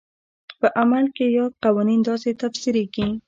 [0.59, 3.07] په عمل کې یاد قوانین داسې تفسیرېږي.